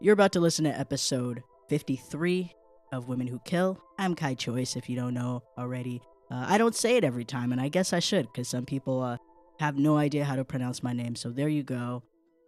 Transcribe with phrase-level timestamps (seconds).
[0.00, 2.54] You're about to listen to episode 53
[2.92, 3.82] of Women Who Kill.
[3.98, 6.00] I'm Kai Choice, if you don't know already.
[6.30, 9.02] Uh, I don't say it every time, and I guess I should, because some people
[9.02, 9.16] uh,
[9.58, 11.16] have no idea how to pronounce my name.
[11.16, 12.04] So there you go.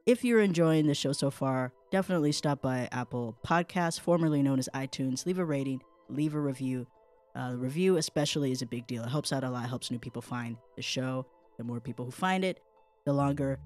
[0.06, 4.68] If you're enjoying the show so far, definitely stop by Apple Podcasts, formerly known as
[4.72, 5.26] iTunes.
[5.26, 6.86] Leave a rating, leave a review.
[7.34, 9.02] Uh, review, especially, is a big deal.
[9.02, 11.26] It helps out a lot, helps new people find the show.
[11.58, 12.60] The more people who find it,
[13.06, 13.58] the longer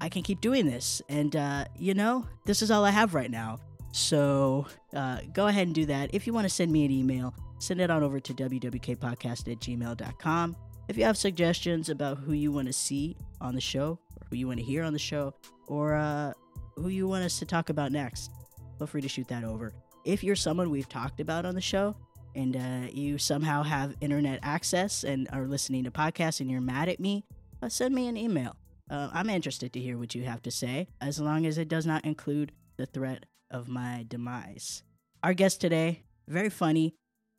[0.00, 1.02] I can keep doing this.
[1.08, 3.58] And, uh, you know, this is all I have right now.
[3.92, 6.10] So uh, go ahead and do that.
[6.12, 9.58] If you want to send me an email, send it on over to wwkpodcast at
[9.60, 10.56] gmail.com.
[10.88, 14.36] If you have suggestions about who you want to see on the show, or who
[14.36, 15.34] you want to hear on the show,
[15.66, 16.32] or uh,
[16.76, 18.30] who you want us to talk about next,
[18.78, 19.72] feel free to shoot that over.
[20.04, 21.96] If you're someone we've talked about on the show,
[22.36, 26.88] and uh, you somehow have internet access and are listening to podcasts and you're mad
[26.88, 27.24] at me,
[27.62, 28.54] uh, send me an email.
[28.90, 31.86] Uh, I'm interested to hear what you have to say, as long as it does
[31.86, 34.82] not include the threat of my demise.
[35.22, 36.94] Our guest today, very funny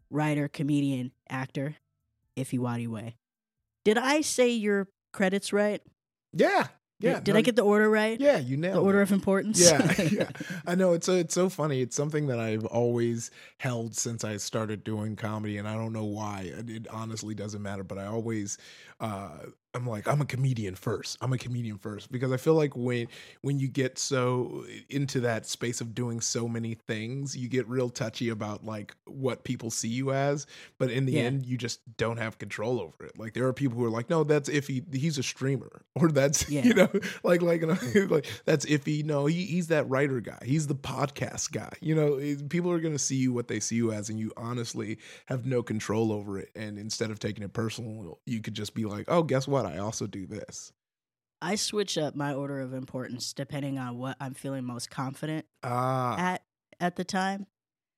[0.09, 1.75] writer, comedian, actor,
[2.37, 3.15] Way.
[3.83, 5.81] Did I say your credits right?
[6.33, 6.67] Yeah.
[6.99, 7.15] Yeah.
[7.15, 8.19] Did, did no, I get the order right?
[8.19, 9.03] Yeah, you nailed the order it.
[9.03, 9.59] of importance.
[9.59, 10.29] Yeah, yeah.
[10.65, 11.81] I know it's a, it's so funny.
[11.81, 16.05] It's something that I've always held since I started doing comedy, and I don't know
[16.05, 16.51] why.
[16.67, 18.57] It honestly doesn't matter, but I always
[18.99, 19.37] uh,
[19.77, 21.17] I'm like I'm a comedian first.
[21.21, 23.07] I'm a comedian first because I feel like when
[23.41, 27.89] when you get so into that space of doing so many things, you get real
[27.89, 30.47] touchy about like what people see you as,
[30.79, 31.21] but in the yeah.
[31.21, 33.19] end you just don't have control over it.
[33.19, 36.09] Like there are people who are like, "No, that's if he he's a streamer." Or
[36.11, 36.63] that's yeah.
[36.63, 36.89] you know,
[37.23, 38.09] like like mm.
[38.11, 40.37] like that's if he no, he, he's that writer guy.
[40.45, 41.71] He's the podcast guy.
[41.81, 44.19] You know, eh, people are going to see you what they see you as and
[44.19, 48.53] you honestly have no control over it and instead of taking it personal, you could
[48.53, 49.65] just be like, "Oh, guess what?
[49.67, 50.71] I also do this.
[51.41, 56.17] I switch up my order of importance depending on what I'm feeling most confident ah.
[56.17, 56.43] at
[56.79, 57.45] at the time.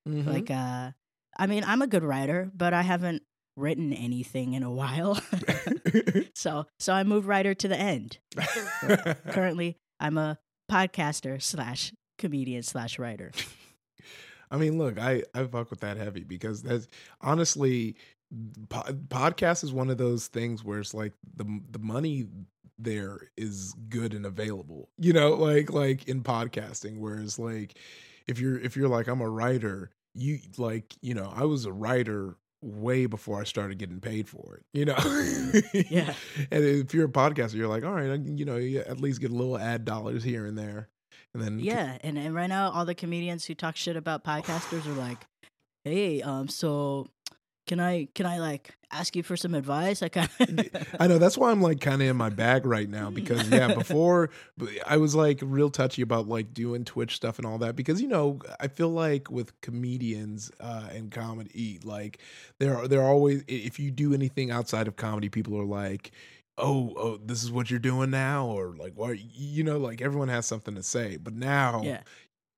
[0.07, 0.29] Mm-hmm.
[0.29, 0.91] Like uh
[1.37, 3.23] I mean, I'm a good writer, but I haven't
[3.55, 5.19] written anything in a while.
[6.35, 8.19] so so I move writer to the end.
[9.29, 10.37] currently I'm a
[10.69, 13.31] podcaster slash comedian slash writer.
[14.51, 16.87] I mean, look, I I fuck with that heavy because that's
[17.21, 17.95] honestly
[18.67, 22.27] podcast is one of those things where it's like the the money
[22.77, 27.77] there is good and available you know like like in podcasting whereas like
[28.27, 31.73] if you're if you're like i'm a writer you like you know i was a
[31.73, 34.95] writer way before i started getting paid for it you know?
[35.89, 36.13] Yeah.
[36.51, 39.31] And if you're a podcaster you're like all right you know you at least get
[39.31, 40.89] a little ad dollars here and there
[41.33, 44.85] and then yeah and, and right now all the comedians who talk shit about podcasters
[44.85, 45.25] are like
[45.83, 47.07] hey um so
[47.69, 50.01] can I can I like ask you for some advice?
[50.01, 50.27] I kind
[50.99, 53.71] I know that's why I'm like kind of in my bag right now because yeah,
[53.75, 54.31] before
[54.87, 58.07] I was like real touchy about like doing Twitch stuff and all that because you
[58.07, 62.17] know I feel like with comedians uh, and comedy like
[62.57, 66.11] there they're always if you do anything outside of comedy, people are like.
[66.61, 70.27] Oh, oh, this is what you're doing now, or like, what you know, like everyone
[70.27, 71.15] has something to say.
[71.15, 72.01] But now, yeah.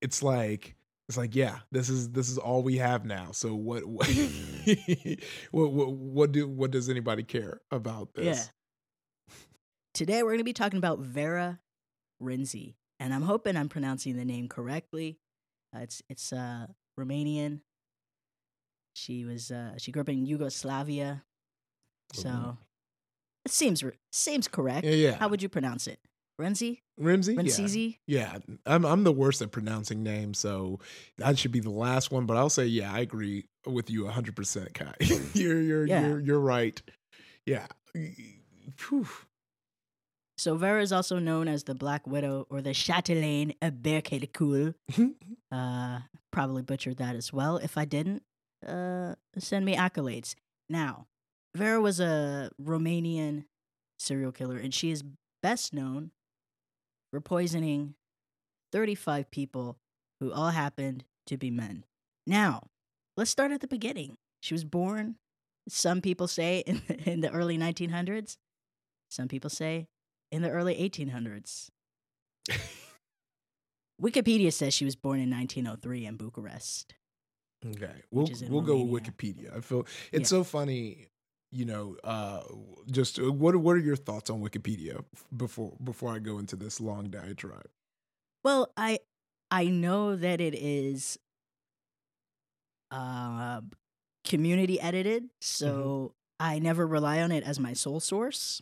[0.01, 0.73] it's like
[1.11, 3.31] it's like yeah this is this is all we have now.
[3.33, 4.07] So what what
[5.51, 8.37] what, what, what do what does anybody care about this?
[8.37, 9.33] Yeah.
[9.93, 11.59] Today we're going to be talking about Vera
[12.23, 15.19] Renczi and i'm hoping i'm pronouncing the name correctly.
[15.75, 16.67] Uh, it's it's uh
[16.97, 17.59] romanian.
[18.93, 21.23] She was uh she grew up in yugoslavia.
[22.13, 22.57] So Ooh.
[23.43, 23.83] it seems
[24.13, 24.85] seems correct.
[24.85, 25.15] Yeah, yeah.
[25.15, 25.99] How would you pronounce it
[26.41, 26.79] Renczi?
[26.99, 27.35] Renczi?
[27.35, 27.97] Renzizi?
[28.07, 28.37] Yeah.
[28.47, 28.55] yeah.
[28.65, 30.79] I'm I'm the worst at pronouncing names, so
[31.17, 32.25] that should be the last one.
[32.25, 34.93] But I'll say, yeah, I agree with you 100, percent Kai.
[35.33, 36.07] you're you're yeah.
[36.07, 36.81] you're you're right.
[37.45, 37.67] Yeah.
[37.93, 39.07] Whew.
[40.37, 44.73] So Vera is also known as the Black Widow or the Chatelaine Berkeley
[45.51, 45.99] uh,
[46.31, 47.57] probably butchered that as well.
[47.57, 48.23] If I didn't,
[48.67, 50.33] uh, send me accolades.
[50.67, 51.05] Now,
[51.55, 53.45] Vera was a Romanian
[53.99, 55.03] serial killer, and she is
[55.43, 56.09] best known
[57.11, 57.95] for poisoning
[58.71, 59.77] 35 people
[60.19, 61.85] who all happened to be men.
[62.25, 62.67] Now,
[63.17, 64.15] let's start at the beginning.
[64.41, 65.15] She was born,
[65.67, 68.37] some people say, in the, in the early 1900s.
[69.09, 69.87] Some people say
[70.31, 71.69] in the early 1800s.
[74.01, 76.95] Wikipedia says she was born in 1903 in Bucharest.
[77.63, 79.55] Okay, we'll we'll go with Wikipedia.
[79.55, 80.37] I feel it's yeah.
[80.37, 81.10] so funny
[81.51, 82.41] you know, uh,
[82.89, 85.03] just uh, what what are your thoughts on Wikipedia
[85.35, 87.69] before before I go into this long diatribe?
[88.43, 88.99] Well, I
[89.49, 91.19] I know that it is
[92.89, 93.61] uh,
[94.25, 96.53] community edited, so mm-hmm.
[96.53, 98.61] I never rely on it as my sole source.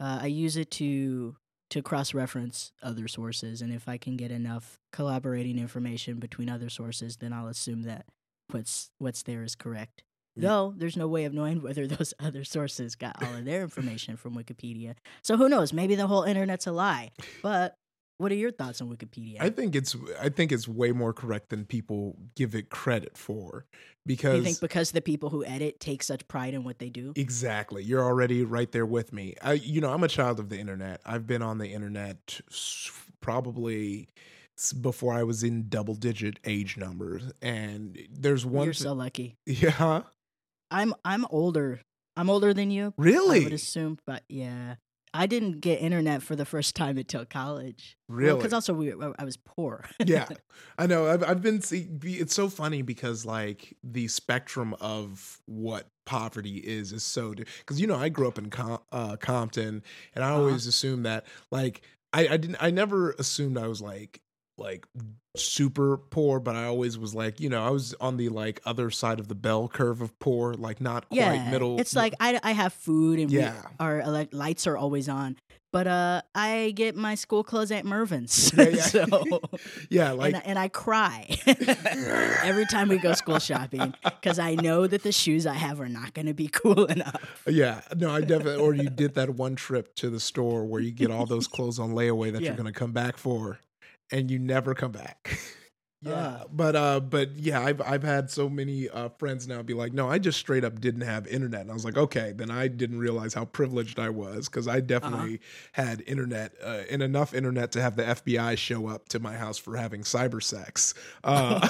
[0.00, 1.36] Uh, I use it to
[1.72, 3.62] to cross reference other sources.
[3.62, 8.04] And if I can get enough collaborating information between other sources, then I'll assume that
[8.50, 10.02] what's what's there is correct.
[10.36, 10.48] Yeah.
[10.48, 14.16] Though there's no way of knowing whether those other sources got all of their information
[14.16, 14.94] from Wikipedia.
[15.22, 15.72] So who knows?
[15.72, 17.10] Maybe the whole internet's a lie.
[17.42, 17.76] But
[18.18, 19.36] what are your thoughts on Wikipedia?
[19.40, 23.66] I think it's I think it's way more correct than people give it credit for
[24.06, 27.12] because you think because the people who edit take such pride in what they do?
[27.16, 27.82] Exactly.
[27.82, 29.34] You're already right there with me.
[29.42, 31.00] I, you know, I'm a child of the internet.
[31.04, 32.40] I've been on the internet
[33.20, 34.08] probably
[34.80, 37.24] before I was in double digit age numbers.
[37.40, 38.64] And there's one.
[38.64, 39.36] You're thi- so lucky.
[39.46, 40.02] yeah.
[40.72, 41.80] I'm I'm older.
[42.16, 42.92] I'm older than you.
[42.96, 43.40] Really?
[43.40, 44.74] I would assume, but yeah,
[45.14, 47.96] I didn't get internet for the first time until college.
[48.08, 48.38] Really?
[48.38, 49.84] Because also we, I was poor.
[50.04, 50.28] yeah,
[50.78, 51.06] I know.
[51.06, 51.88] I've I've been see.
[52.04, 57.86] It's so funny because like the spectrum of what poverty is is so because you
[57.86, 59.82] know I grew up in Com- uh, Compton
[60.14, 60.38] and I Uh-huh.
[60.40, 61.82] always assumed that like
[62.12, 64.20] I I didn't I never assumed I was like
[64.62, 64.86] like
[65.36, 68.90] super poor but I always was like you know I was on the like other
[68.90, 72.52] side of the bell curve of poor like not quite middle It's like I, I
[72.52, 73.54] have food and we- Yeah.
[73.80, 75.36] our ele- lights are always on,
[75.72, 78.52] but uh, I get my school clothes at Mervyn's.
[78.54, 78.82] Yeah, yeah.
[78.82, 79.40] so
[79.90, 81.26] yeah like and, I- and I cry
[82.44, 85.88] every time we go school shopping because I know that the shoes I have are
[85.88, 87.42] not going to be cool enough.
[87.46, 88.62] Yeah, no, I definitely.
[88.62, 91.78] Or you did that one trip to the store where you get all those clothes
[91.78, 92.48] on layaway that Yeah.
[92.48, 93.58] you're going to come back for,
[94.12, 95.38] and you never come back.
[96.02, 96.44] yeah, Uh.
[96.50, 100.08] but uh, but yeah, I've I've had so many uh, friends now be like, no,
[100.10, 102.98] I just straight up didn't have internet, and I was like, okay, then I didn't
[102.98, 105.40] realize how privileged I was because I definitely
[105.72, 109.58] had internet uh, and enough internet to have the FBI show up to my house
[109.58, 110.94] for having cyber sex
[111.24, 111.60] uh,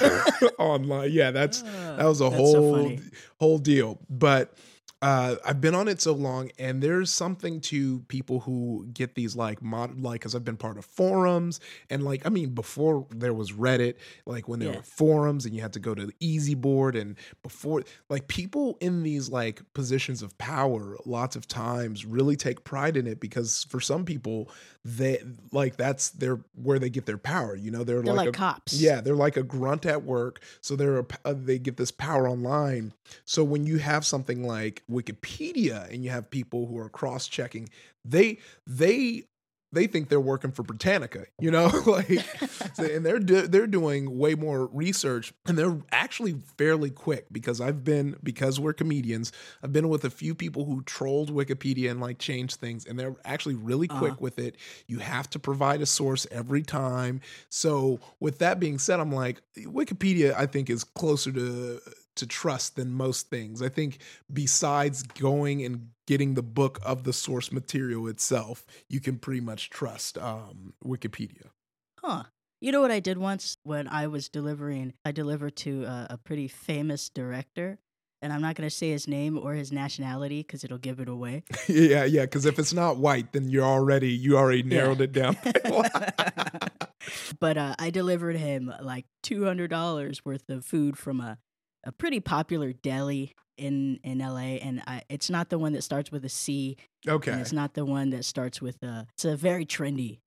[0.59, 1.11] online.
[1.11, 1.63] Yeah, that's
[1.97, 2.97] that was a That's so whole
[3.39, 3.99] whole deal.
[4.09, 4.57] But
[5.03, 9.35] uh, I've been on it so long, and there's something to people who get these
[9.35, 11.59] like mod like because I've been part of forums
[11.89, 13.95] and like I mean before there was Reddit,
[14.25, 14.77] like when there Yeah.
[14.77, 19.03] were forums and you had to go to the ezboard and before like people in
[19.03, 23.81] these like positions of power, lots of times really take pride in it because for
[23.81, 24.49] some people
[24.85, 25.21] they
[25.51, 27.55] like that's their where they get their power.
[27.55, 28.73] You know, they're, They're like, a, cops.
[28.79, 32.27] yeah, they're like a grunt at work, so they're a, uh, they get this power
[32.27, 32.93] online.
[33.25, 37.69] So when you have something like Wikipedia and you have people who are cross-checking,
[38.05, 38.37] they
[38.67, 39.23] they
[39.73, 42.07] they think they're working for Britannica, you know, like,
[42.75, 47.59] so- and they're do, they're doing way more research, and they're actually fairly quick because
[47.59, 49.31] I've been because we're comedians,
[49.63, 53.15] I've been with a few people who trolled Wikipedia and like changed things, and they're
[53.25, 54.17] actually really quick Uh-huh.
[54.21, 54.55] with it.
[54.87, 57.21] You have to provide a source every time.
[57.49, 60.33] So with that being said, I'm like Wikipedia.
[60.35, 61.79] I think is closer to
[62.15, 63.61] to trust than most things.
[63.63, 63.97] I think
[64.31, 69.69] besides going and getting the book of the source material itself, you can pretty much
[69.69, 71.47] trust um, Wikipedia.
[72.03, 72.23] Huh.
[72.61, 74.93] You know what I did once when I was delivering?
[75.03, 77.77] I delivered to a, a pretty famous director,
[78.21, 81.09] and I'm not going to say his name or his nationality because it'll give it
[81.09, 81.43] away.
[81.67, 82.21] yeah, yeah.
[82.21, 85.35] Because if it's not white, then you're already you already narrowed it down.
[87.39, 91.39] but uh, I delivered him like two hundred dollars worth of food from a,
[91.83, 96.11] a pretty popular deli in in LA, and I, it's not the one that starts
[96.11, 96.77] with a C,
[97.07, 99.05] okay, it's not the one that starts with a.
[99.13, 100.19] It's a very trendy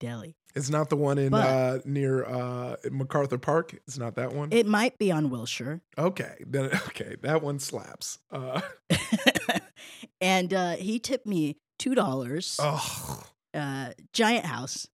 [0.00, 0.36] deli.
[0.54, 3.74] it's not the one in But- uh, near uh, MacArthur Park.
[3.86, 4.48] It's not that one.
[4.52, 5.82] It might be on Wilshire.
[5.96, 8.18] okay, then okay, that one slaps.
[8.30, 8.60] Uh,
[10.20, 12.56] and uh, he tipped me two dollars.
[12.60, 13.22] oh,
[13.54, 14.86] Uh, giant house,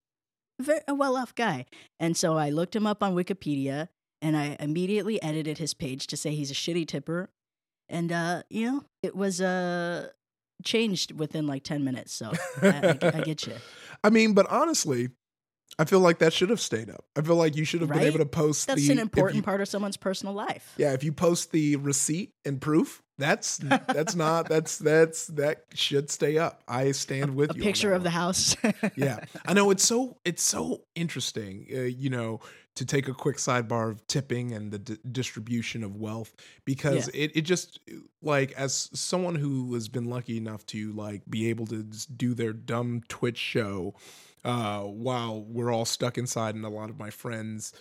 [0.60, 1.66] very a well-off guy.
[1.98, 3.88] And so I looked him up on Wikipedia,
[4.24, 7.30] and I immediately edited his page to say he's a shitty tipper.
[7.88, 10.08] And uh, you know, it was uh
[10.64, 12.12] changed within like ten minutes.
[12.14, 13.54] So I, I, I get you.
[14.04, 15.10] I mean, but honestly,
[15.78, 17.04] I feel like that should have stayed up.
[17.16, 19.42] I feel like you should have been able to post That's the an important you-
[19.42, 20.72] part of someone's personal life.
[20.78, 26.10] Yeah, if you post the receipt and proof, that's that's not that's that's that should
[26.10, 26.62] stay up.
[26.66, 27.60] I stand with A you.
[27.60, 28.56] on picture of the house.
[28.96, 31.66] yeah, I know it's so it's so interesting.
[31.72, 32.40] Uh, you know,
[32.74, 37.30] to take a quick sidebar of tipping and the d- distribution of wealth because it
[37.34, 37.78] it just
[38.22, 41.84] like as someone who has been lucky enough to like be able to
[42.16, 43.94] do their dumb Twitch show
[44.44, 47.72] uh while we're all stuck inside and a lot of my friends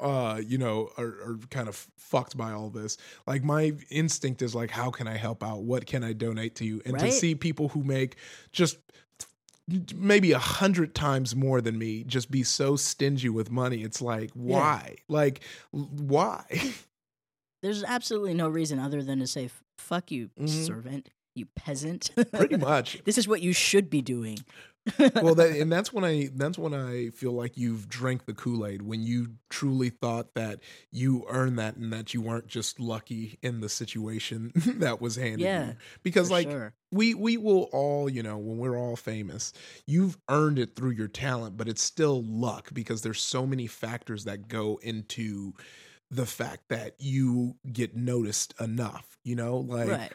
[0.00, 2.96] uh you know are, are kind of fucked by all this.
[3.26, 5.62] Like my instinct is like how can i help out?
[5.62, 6.80] What can i donate to you?
[6.84, 8.16] And to see people who make
[8.52, 8.78] just
[9.94, 14.30] maybe a hundred times more than me just be so stingy with money it's like
[14.34, 14.96] why?
[15.08, 16.44] Like why?
[17.62, 20.48] There's absolutely no reason other than to say, "Fuck you, Mhm.
[20.48, 22.10] servant." You peasant.
[22.32, 23.02] Pretty much.
[23.04, 24.38] this is what you should be doing.
[25.16, 28.64] well, that, and that's when I that's when I feel like you've drank the Kool
[28.66, 33.38] Aid when you truly thought that you earned that and that you weren't just lucky
[33.42, 35.74] in the situation that was handed Yeah, you.
[36.02, 36.72] Because like sure.
[36.90, 39.52] we we will all you know when we're all famous,
[39.86, 44.24] you've earned it through your talent, but it's still luck because there's so many factors
[44.24, 45.52] that go into
[46.10, 49.18] the fact that you get noticed enough.
[49.22, 50.12] You know, like Right.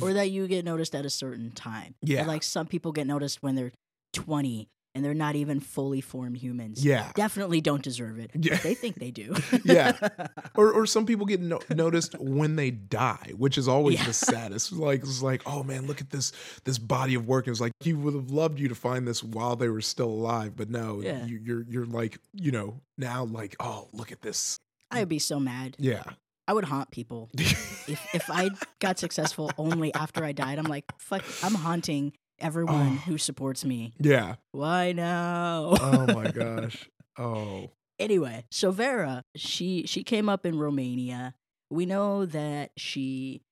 [0.00, 1.94] Or that you get noticed at a certain time.
[2.02, 2.26] Or, Yeah.
[2.26, 3.72] like some people get noticed when they're
[4.12, 6.84] 20 and they're not even fully formed humans.
[6.84, 7.10] yeah.
[7.16, 8.30] Definitely don't deserve it.
[8.34, 8.56] Yeah.
[8.58, 9.34] They think they do.
[9.64, 9.98] Yeah.
[10.54, 14.06] or or some people get no- noticed when they die, which is always Yeah.
[14.06, 14.70] the saddest.
[14.72, 16.30] Like it's like, oh man, look at this
[16.64, 17.48] this body of work.
[17.48, 20.54] It's like he would have loved you to find this while they were still alive,
[20.54, 21.26] but no, Yeah.
[21.26, 24.58] you, you're you're like you know now like oh look at this.
[24.92, 25.74] I'd be so mad.
[25.80, 26.04] Yeah,
[26.46, 27.30] I would haunt people.
[27.86, 28.48] If if I
[28.80, 33.02] got successful only after I died, I'm like, fuck, I'm haunting everyone Oh.
[33.04, 33.92] who supports me.
[33.98, 34.36] yeah.
[34.52, 35.74] Why now?
[35.78, 36.88] Oh my gosh.
[37.18, 41.34] Oh anyway, so Vera, she she came up in Romania.
[41.70, 43.42] We know that she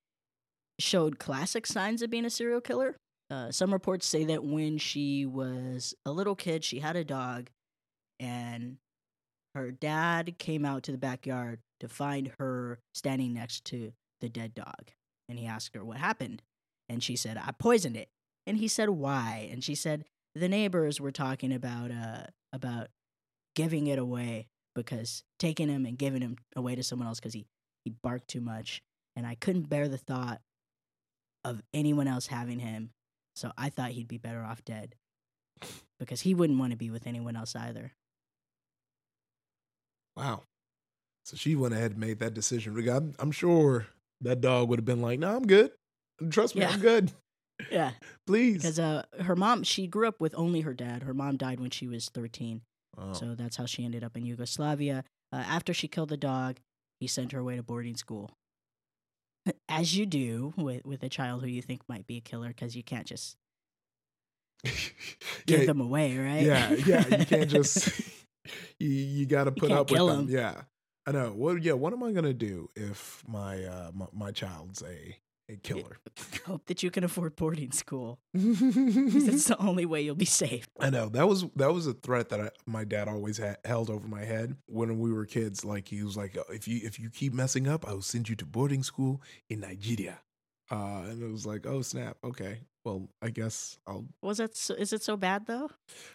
[0.80, 2.96] showed classic signs of being a serial killer.
[3.30, 7.50] Uh, some reports say that when she was a little kid, she had a dog,
[8.18, 8.78] and
[9.54, 14.54] her dad came out to the backyard to find her standing next to the dead
[14.54, 14.92] dog.
[15.28, 16.42] And he asked her what happened.
[16.88, 18.08] And she said, I poisoned it.
[18.46, 19.48] And he said, Why?
[19.50, 20.04] And she said,
[20.34, 22.88] The neighbors were talking about uh about
[23.54, 27.46] giving it away because taking him and giving him away to someone else because he,
[27.84, 28.82] he barked too much.
[29.16, 30.40] And I couldn't bear the thought
[31.44, 32.90] of anyone else having him.
[33.36, 34.94] So I thought he'd be better off dead
[35.98, 37.92] because he wouldn't want to be with anyone else either.
[40.16, 40.42] Wow.
[41.24, 42.76] So she went ahead and made that decision.
[42.88, 43.86] I'm, I'm sure
[44.20, 45.72] that dog would have been like, "No, I'm good.
[46.30, 46.70] Trust me, Yeah.
[46.70, 47.12] I'm good.
[47.70, 47.92] Yeah.
[48.26, 51.04] Please." Because uh, her mom, she grew up with only her dad.
[51.04, 52.62] Her mom died when she was 13.
[52.98, 53.12] Oh.
[53.12, 55.04] So that's how she ended up in Yugoslavia.
[55.32, 56.58] Uh, after she killed the dog,
[56.98, 58.32] he sent her away to boarding school.
[59.68, 62.76] As you do with, with a child who you think might be a killer, because
[62.76, 63.36] you can't just
[65.46, 66.42] give yeah, them away, right?
[66.42, 67.16] Yeah, yeah.
[67.16, 67.90] You can't just
[68.78, 70.06] you you got to put up with them.
[70.08, 70.18] them.
[70.20, 70.28] 'em.
[70.28, 70.62] Yeah,
[71.06, 71.30] I know.
[71.30, 71.62] What?
[71.62, 71.72] Yeah.
[71.74, 75.16] What am I gonna do if my uh my, my child's a
[75.48, 75.98] a killer?
[76.46, 78.18] Hope that you can afford boarding school.
[78.34, 80.68] That's the only way you'll be safe.
[80.80, 83.90] I know that was that was a threat that I, my dad always had, held
[83.90, 85.64] over my head when we were kids.
[85.64, 88.36] Like he was like, if you if you keep messing up, I will send you
[88.36, 90.20] to boarding school in Nigeria.
[90.70, 92.60] Uh, and it was like, oh snap, okay.
[92.84, 95.70] Well, I guess I'll Was that so, is it so bad though?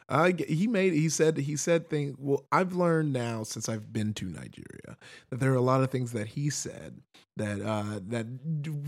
[0.09, 2.15] I he made he said he said things.
[2.19, 4.97] Well, I've learned now since I've been to Nigeria
[5.29, 7.01] that there are a lot of things that he said
[7.37, 8.25] that uh that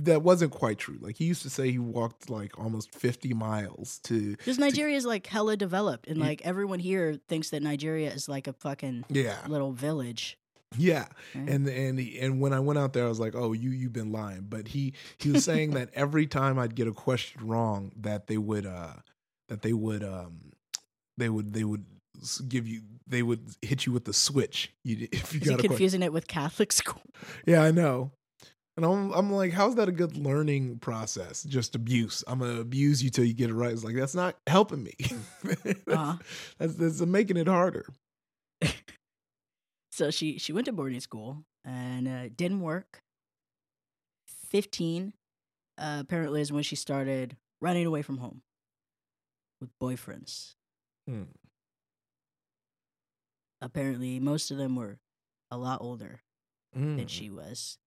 [0.04, 0.98] that wasn't quite true.
[1.00, 5.06] Like he used to say he walked like almost fifty miles to Because Nigeria is
[5.06, 9.38] like hella developed, and like everyone here thinks that Nigeria is like a fucking yeah
[9.48, 10.38] little village.
[10.78, 11.08] Yeah.
[11.36, 11.50] right?
[11.50, 13.94] And and he, and when I went out there, I was like, oh, you you've
[13.94, 14.46] been lying.
[14.50, 18.38] But he he was saying that every time I'd get a question wrong, that they
[18.38, 18.94] would uh
[19.48, 20.52] that they would um
[21.18, 21.86] they would they would
[22.48, 25.58] give you they would hit you with the switch you, if you is got a
[25.58, 25.70] question.
[25.70, 27.02] confusing it with Catholic school?
[27.46, 28.12] Yeah, I know.
[28.78, 31.44] And I'm I'm like, how's that a good learning process?
[31.44, 32.24] Just abuse.
[32.28, 33.72] I'm gonna abuse you till you get it right.
[33.72, 34.94] It's like that's not helping me.
[35.44, 36.18] that's, Uh-huh.
[36.58, 37.86] that's, that's making it harder.
[40.00, 43.02] So she she went to boarding school and uh, didn't work.
[44.48, 45.12] Fifteen,
[45.78, 48.42] uh, apparently, is when she started running away from home
[49.60, 50.56] with boyfriends.
[51.06, 51.24] Hmm.
[53.62, 55.00] Apparently, most of them were
[55.52, 56.22] a lot older
[56.72, 57.10] than Mm.
[57.10, 57.78] she was,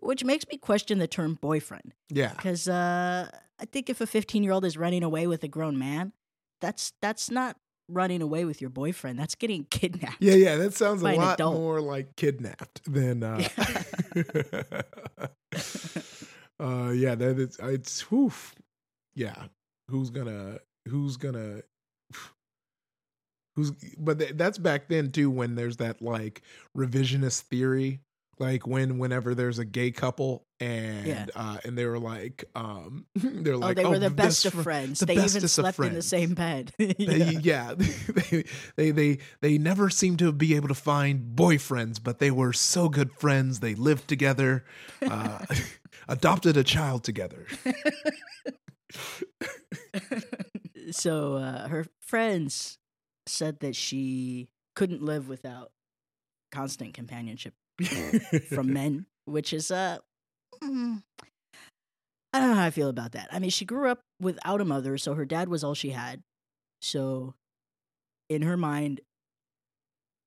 [0.00, 1.94] which makes me question the term boyfriend.
[2.10, 2.32] Yeah.
[2.34, 5.78] Because uh, I think if a 15 year old is running away with a grown
[5.78, 6.14] man,
[6.60, 7.58] that's that's not
[7.92, 9.18] running away with your boyfriend.
[9.18, 10.16] That's getting kidnapped.
[10.20, 10.56] Yeah, yeah.
[10.56, 13.42] That sounds a lot more like kidnapped than uh
[16.60, 18.32] uh yeah, that is it's whew.
[19.14, 19.44] Yeah.
[19.88, 20.58] Who's gonna
[20.88, 21.62] who's gonna
[23.56, 26.42] who's but th- that's back then too when there's that like
[26.76, 28.00] revisionist theory
[28.38, 31.26] like when whenever there's a gay couple and Yeah.
[31.34, 34.54] uh and they were like um they're Oh, like they were the this best of
[34.54, 35.00] friends.
[35.00, 36.72] the They even slept in the same bed.
[36.78, 37.30] they, yeah.
[37.42, 37.74] yeah,
[38.30, 38.44] they,
[38.76, 42.88] they they they never seem to be able to find boyfriends, but they were so
[42.88, 43.60] good friends.
[43.60, 44.64] They lived together,
[45.02, 45.44] uh,
[46.08, 47.46] adopted a child together.
[50.90, 52.78] so uh, her friends
[53.26, 55.70] said that she couldn't live without
[56.50, 57.54] constant companionship
[58.48, 59.98] from men, which is uh,
[60.62, 61.02] mm,
[62.32, 63.28] I don't know how I feel about that.
[63.30, 66.22] I mean, she grew up without a mother, so her dad was all she had.
[66.80, 67.34] So,
[68.28, 69.00] in her mind,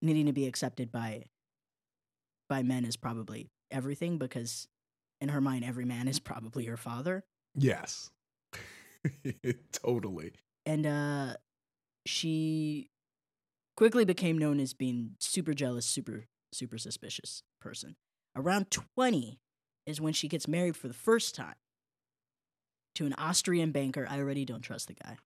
[0.01, 1.25] needing to be accepted by
[2.47, 4.67] by men is probably everything because
[5.19, 7.23] in her mind every man is probably her father.
[7.55, 8.11] Yes.
[9.71, 10.33] totally.
[10.65, 11.35] And uh
[12.05, 12.89] she
[13.75, 17.95] quickly became known as being super jealous, super super suspicious person.
[18.35, 19.39] Around 20
[19.85, 21.55] is when she gets married for the first time
[22.95, 24.07] to an Austrian banker.
[24.09, 25.17] I already don't trust the guy.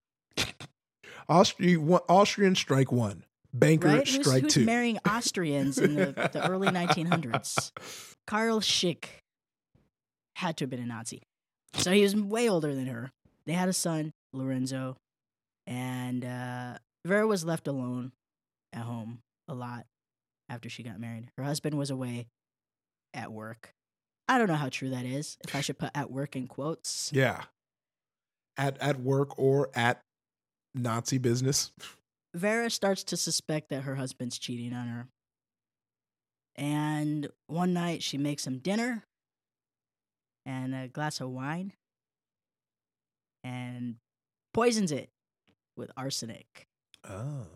[1.28, 3.24] Austrian, Austrian strike one.
[3.54, 4.08] Banker right?
[4.08, 4.66] strike who's, two.
[4.66, 7.72] Marrying Austrians in the, the early 1900s?
[8.28, 9.06] Karl Schick
[10.36, 11.24] had to have been a Nazi.
[11.74, 13.12] So he was way older than her.
[13.46, 14.98] They had a son, Lorenzo,
[15.66, 18.12] and uh, Vera was left alone
[18.74, 19.86] at home a lot
[20.50, 21.32] after she got married.
[21.38, 22.27] Her husband was away
[23.13, 23.74] at work.
[24.27, 25.38] I don't know how true that is.
[25.44, 27.12] If I should put at work in quotes.
[27.13, 27.44] Yeah.
[28.58, 30.01] At at work or at
[30.75, 31.72] Nazi business.
[32.36, 35.08] Vera starts to suspect that her husband's cheating on her.
[36.56, 39.06] And one night she makes him dinner
[40.46, 41.74] and a glass of wine
[43.44, 43.96] and
[44.53, 45.10] poisons it
[45.77, 46.68] with arsenic.
[47.10, 47.48] Oh.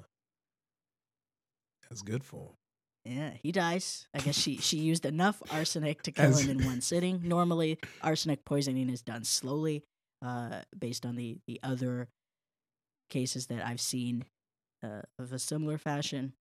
[1.90, 2.56] That's good for him.
[3.06, 4.08] Yeah, he dies.
[4.14, 7.22] I guess she she used enough arsenic to kill him in one sitting.
[7.24, 9.84] Normally, arsenic poisoning is done slowly,
[10.22, 12.08] uh, based on the the other
[13.10, 14.24] cases that I've seen
[14.84, 16.34] uh, of a similar fashion.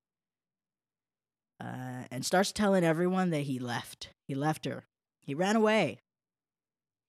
[1.60, 4.10] Uh, and starts telling everyone that he left.
[4.26, 4.84] He left her.
[5.20, 6.00] He ran away.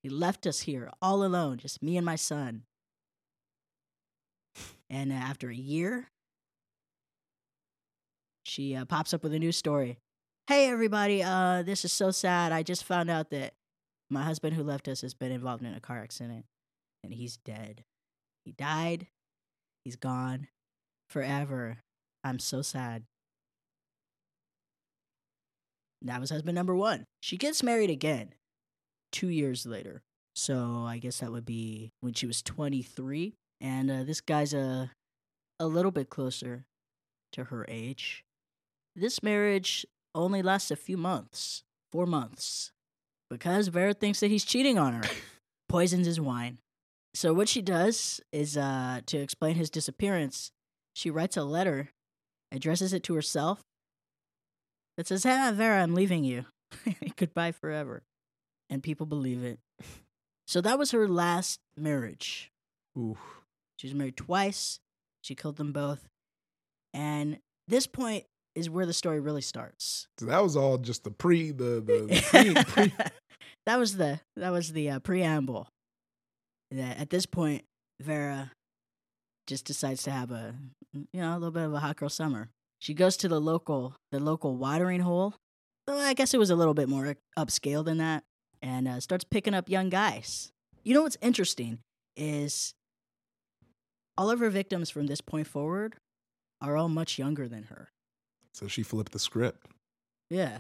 [0.04, 2.64] He left us here all alone, just me and my son.
[4.90, 6.10] And after a year,
[8.44, 9.98] she uh, pops up with a new story.
[10.48, 12.52] Hey, everybody, uh, this is so sad.
[12.52, 13.54] I just found out that
[14.10, 16.46] my husband who left us has been involved in a car accident
[17.04, 17.84] and he's dead.
[18.44, 19.08] He died.
[19.84, 20.48] He's gone
[21.10, 21.78] forever.
[22.24, 23.04] I'm so sad.
[26.02, 27.06] That was husband number one.
[27.22, 28.34] She gets married again
[29.12, 30.02] two years later.
[30.36, 33.34] So I guess that would be when she was 23.
[33.62, 34.92] And uh, this guy's a,
[35.60, 36.66] a little bit closer
[37.34, 38.24] to her age.
[38.96, 42.72] This marriage only lasts a few months, four months,
[43.30, 45.04] because Vera thinks that he's cheating on her,
[45.70, 46.60] poisons his wine.
[47.16, 50.52] So what she does is uh, to explain his disappearance,
[50.94, 51.90] she writes a letter,
[52.52, 53.64] addresses it to herself,
[54.98, 56.46] that says, "Hey, Vera, I'm leaving you.
[57.16, 58.04] Goodbye forever,"
[58.70, 59.60] and people believe it.
[60.46, 62.52] So that was her last marriage.
[62.98, 63.18] Ooh.
[63.78, 64.80] She was married twice.
[65.22, 66.08] She killed them both.
[66.94, 70.08] And this point is where the story really starts.
[70.20, 73.10] So that was all just the pre the the, the pre, pre
[73.66, 75.68] that was the that was the uh, preamble.
[76.72, 77.64] That at this point,
[78.00, 78.52] Vera
[79.48, 80.56] just decides to have a
[80.94, 82.50] you know a little bit of a hot girl summer.
[82.80, 85.36] She goes to the local the local watering hole.
[85.88, 88.24] Well, I guess it was a little bit more upscale than that,
[88.62, 90.52] and uh, starts picking up young guys.
[90.84, 91.80] You know what's interesting
[92.16, 92.74] is
[94.18, 95.96] all of her victims from this point forward
[96.62, 97.90] are all much younger than her.
[98.54, 99.68] So she flipped the script.
[100.30, 100.60] Yeah.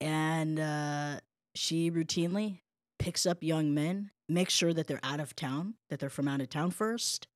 [0.00, 1.20] And uh,
[1.54, 2.60] she routinely
[2.98, 6.40] picks up young men, makes sure that they're out of town, that they're from out
[6.40, 7.26] of town first,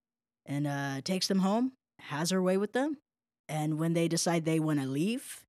[0.44, 2.98] and uh, takes them home, has her way with them.
[3.48, 5.44] And when they decide they want to leave,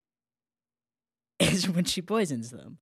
[1.39, 2.79] is when she poisons them.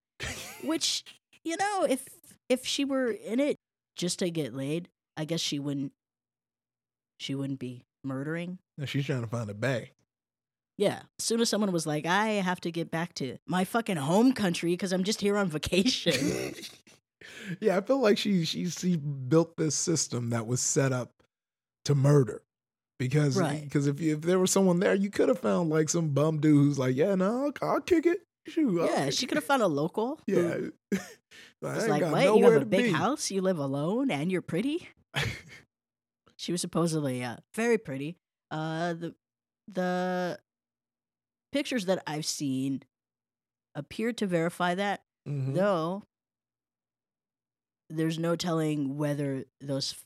[0.64, 1.04] Which,
[1.44, 2.08] you know, if
[2.48, 3.58] if she were in it
[3.96, 5.92] just to get laid, I guess she wouldn't
[7.20, 8.60] she wouldn't be murdering.
[8.78, 9.92] Now she's trying to find a bay.
[10.78, 11.02] Yeah.
[11.20, 14.34] As soon as someone was like, I have to get back to my fucking home
[14.34, 16.54] country because I'm just here on vacation.
[17.60, 21.12] yeah, I feel like she she she built this system that was set up
[21.86, 22.42] to murder.
[22.98, 23.62] Because Right.
[23.64, 26.40] because if you, if there was someone there, you could have found like some bum
[26.40, 28.20] dude who's like, yeah, no, I'll, I'll kick it.
[28.48, 30.20] Shoot, I'll yeah, kick she could have found a local.
[30.28, 30.58] Yeah,
[31.62, 32.38] like, what?
[32.38, 33.32] You have a big be." house?
[33.32, 34.88] You live alone and you're pretty?
[36.38, 38.18] She was supposedly uh, very pretty.
[38.52, 39.16] Uh, the
[39.72, 40.40] the
[41.56, 42.84] pictures that I've seen
[43.76, 45.54] appear to verify that, Mhm.
[45.56, 46.04] though
[47.90, 50.06] there's no telling whether those f-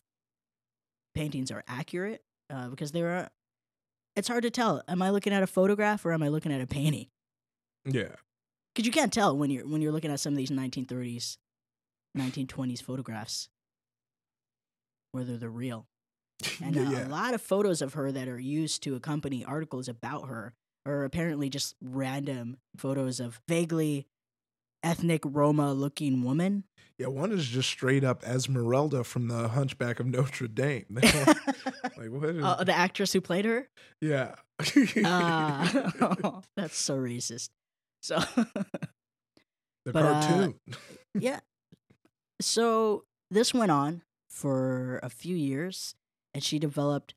[1.15, 3.29] paintings are accurate uh, because there are.
[4.15, 4.83] It's hard to tell.
[4.87, 7.07] Am I looking at a photograph or am I looking at a painting?
[7.85, 8.15] Yeah,
[8.75, 11.37] Because you can't tell when you're when you're looking at some of these 1930s,
[12.17, 13.49] 1920s photographs
[15.11, 15.87] whether they're real.
[16.61, 17.07] And uh, yeah.
[17.07, 20.53] a lot of photos of her that are used to accompany articles about her
[20.85, 24.07] are apparently just random photos of vaguely
[24.83, 26.63] ethnic Roma looking woman.
[26.97, 30.85] Yeah, one is just straight up Esmeralda from the Hunchback of Notre Dame.
[30.91, 33.69] like, what is uh, the actress who played her?
[34.01, 34.35] Yeah.
[35.05, 37.49] uh, oh, that's so racist.
[38.01, 38.19] So
[39.85, 40.55] the but, cartoon.
[40.69, 40.75] Uh,
[41.19, 41.39] yeah.
[42.41, 45.95] So this went on for a few years
[46.33, 47.13] and she developed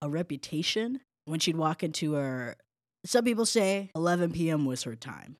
[0.00, 2.56] a reputation when she'd walk into her
[3.04, 4.64] some people say 11 p.m.
[4.64, 5.36] was her time.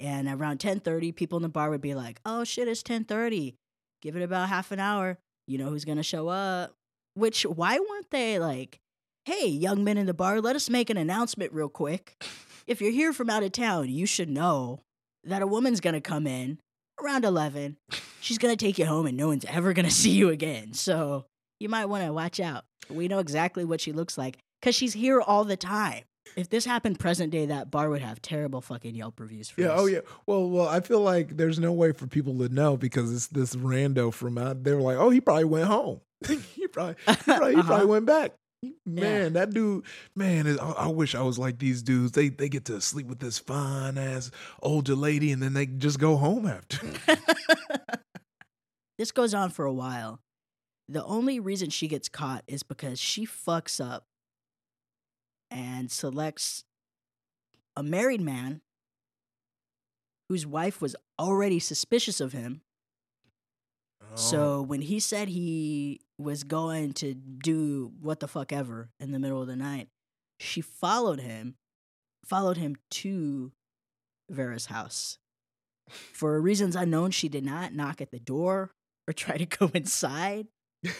[0.00, 3.54] And around 10:30, people in the bar would be like, "Oh shit, it's 10:30.
[4.02, 5.18] Give it about half an hour.
[5.46, 6.72] You know who's going to show up."
[7.14, 8.78] Which why weren't they like,
[9.24, 12.22] "Hey, young men in the bar, let us make an announcement real quick.
[12.66, 14.80] If you're here from out of town, you should know
[15.24, 16.58] that a woman's going to come in
[17.02, 17.76] around 11.
[18.20, 20.72] She's going to take you home and no one's ever going to see you again.
[20.72, 21.26] So,
[21.60, 22.64] you might want to watch out.
[22.88, 26.04] We know exactly what she looks like cuz she's here all the time.
[26.36, 29.50] If this happened present day, that bar would have terrible fucking Yelp reviews.
[29.50, 29.68] For yeah.
[29.68, 29.80] Us.
[29.80, 30.00] Oh yeah.
[30.26, 33.54] Well, well, I feel like there's no way for people to know because it's this
[33.54, 34.64] rando from out.
[34.64, 36.00] They were like, oh, he probably went home.
[36.26, 37.66] he probably, he probably, he uh-huh.
[37.66, 38.32] probably went back.
[38.86, 39.28] Man, yeah.
[39.40, 39.84] that dude,
[40.16, 42.12] man, I, I, wish I was like these dudes.
[42.12, 44.30] They they get to sleep with this fine ass
[44.62, 46.80] older lady, and then they just go home after.
[48.98, 50.20] this goes on for a while.
[50.88, 54.06] The only reason she gets caught is because she fucks up
[55.54, 56.64] and selects
[57.76, 58.60] a married man
[60.28, 62.60] whose wife was already suspicious of him.
[64.02, 64.16] Oh.
[64.16, 69.18] So when he said he was going to do what the fuck ever in the
[69.18, 69.88] middle of the night,
[70.40, 71.54] she followed him,
[72.24, 73.52] followed him to
[74.28, 75.18] Vera's house.
[75.88, 78.72] For reasons unknown, she did not knock at the door
[79.06, 80.48] or try to go inside,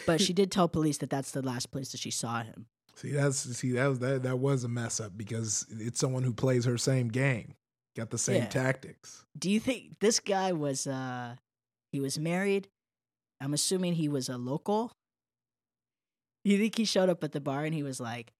[0.05, 2.67] but she did tell police that that's the last place that she saw him.
[2.95, 6.33] See, that's see that was that that was a mess up because it's someone who
[6.33, 7.55] plays her same game,
[7.97, 8.47] got the same yeah.
[8.47, 9.25] tactics.
[9.37, 11.35] Do you think this guy was uh
[11.91, 12.69] he was married?
[13.41, 14.93] I'm assuming he was a local.
[16.45, 18.31] You think he showed up at the bar and he was like,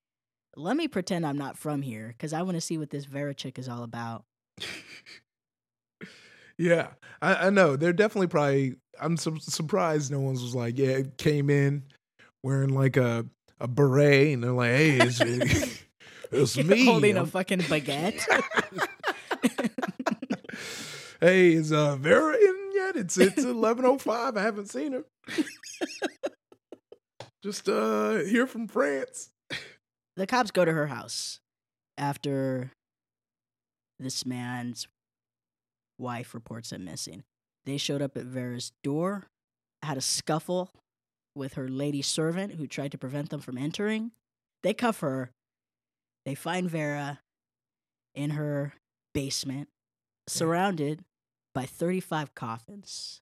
[0.56, 3.34] "Let me pretend I'm not from here because I want to see what this Vera
[3.34, 4.24] chick is all about."
[6.58, 6.92] yeah,
[7.22, 7.76] I, I, know.
[7.76, 8.76] They're definitely probably.
[9.02, 11.84] I'm su- surprised no one's was like, "Yeah, came in
[12.42, 13.26] wearing like a
[13.60, 15.22] a beret, and they're like, "Hey, it's,
[16.32, 18.22] it's me holding a fucking baguette."
[21.22, 22.96] hey, is uh, Vera in yet?
[22.96, 24.38] It's it's eleven oh five.
[24.38, 25.06] I haven't seen her.
[27.44, 29.30] Just uh, here from France.
[30.16, 31.40] The cops go to her house
[31.98, 32.72] after
[34.00, 34.88] this man's
[35.98, 37.24] wife reports him missing.
[37.66, 39.28] They showed up at Vera's door,
[39.84, 40.72] had a scuffle
[41.36, 44.12] with her lady servant who tried to prevent them from entering.
[44.64, 45.32] They cuff her.
[46.26, 47.20] They find Vera
[48.16, 48.74] in her
[49.14, 49.70] basement,
[50.28, 51.04] surrounded
[51.54, 53.22] by 35 coffins.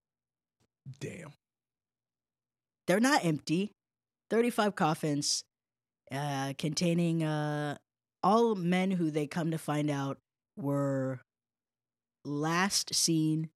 [0.99, 1.34] Damn.
[2.88, 3.71] They're not empty.
[4.30, 5.43] 35 coffins
[6.12, 7.78] uh, containing uh,
[8.21, 10.17] all men who they come to find out
[10.58, 11.19] were
[12.26, 13.49] last seen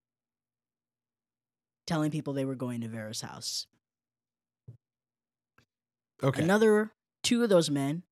[1.85, 3.65] telling people they were going to Vera's house.
[6.23, 6.41] Okay.
[6.41, 6.91] Another
[7.23, 8.03] two of those men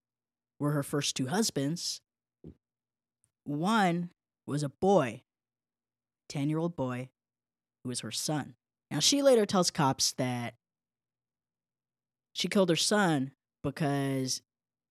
[0.60, 2.02] were her first two husbands.
[3.44, 4.12] One
[4.46, 5.24] was a boy,
[6.30, 7.10] 10 year old boy,
[7.84, 8.56] who was her son.
[8.92, 10.56] Now, she later tells cops that
[12.34, 13.32] she killed her son
[13.64, 14.42] because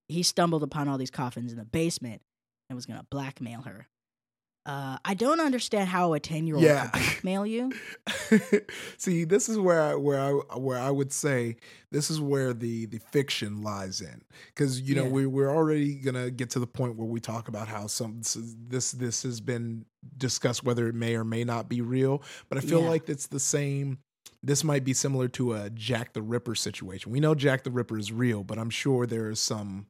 [0.08, 2.22] he stumbled upon all these coffins in the basement
[2.68, 3.88] and was going to blackmail her.
[4.66, 6.88] Uh, I don't understand how a ten year old yeah.
[6.88, 7.72] can blackmail you.
[8.96, 11.56] See, this is where I, where I where I would say
[11.92, 15.10] this is where the the fiction lies in because you know yeah.
[15.10, 18.22] we we're already gonna get to the point where we talk about how some
[18.68, 19.84] this this has been
[20.16, 22.88] discussed whether it may or may not be real, but I feel yeah.
[22.88, 23.98] like it's the same.
[24.42, 27.12] This might be similar to a Jack the Ripper situation.
[27.12, 29.88] We know Jack the Ripper is real, but I'm sure there is some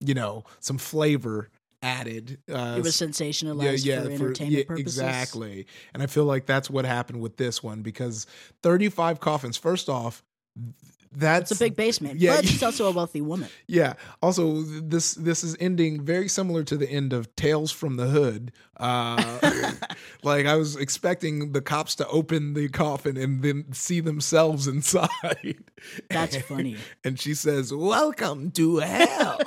[0.00, 1.50] you know some flavor
[1.84, 2.38] added.
[2.50, 4.98] Uh, it was sensationalized yeah, yeah, for, for entertainment yeah, purposes.
[4.98, 5.66] Exactly.
[5.92, 8.26] And I feel like that's what happened with this one because
[8.62, 10.24] 35 coffins, first off,
[11.16, 12.20] that's it's a big basement.
[12.20, 13.48] Yeah, but she's also a wealthy woman.
[13.66, 13.94] Yeah.
[14.22, 18.52] Also, this this is ending very similar to the end of Tales from the Hood.
[18.76, 19.38] Uh,
[20.24, 25.08] like I was expecting the cops to open the coffin and then see themselves inside.
[26.10, 26.76] That's and, funny.
[27.04, 29.38] And she says, "Welcome to hell."